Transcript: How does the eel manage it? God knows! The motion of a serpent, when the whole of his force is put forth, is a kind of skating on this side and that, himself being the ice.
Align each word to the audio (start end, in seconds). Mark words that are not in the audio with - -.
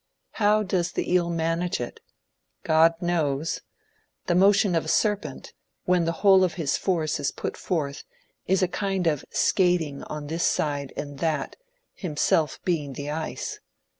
How 0.31 0.63
does 0.63 0.93
the 0.93 1.13
eel 1.13 1.29
manage 1.29 1.79
it? 1.79 1.99
God 2.63 2.95
knows! 3.01 3.61
The 4.25 4.33
motion 4.33 4.73
of 4.73 4.85
a 4.85 4.87
serpent, 4.87 5.53
when 5.85 6.05
the 6.05 6.11
whole 6.25 6.43
of 6.43 6.55
his 6.55 6.75
force 6.75 7.19
is 7.19 7.29
put 7.29 7.55
forth, 7.55 8.03
is 8.47 8.63
a 8.63 8.67
kind 8.67 9.05
of 9.05 9.23
skating 9.29 10.01
on 10.05 10.25
this 10.25 10.43
side 10.43 10.91
and 10.97 11.19
that, 11.19 11.55
himself 11.93 12.59
being 12.65 12.93
the 12.93 13.11
ice. 13.11 13.59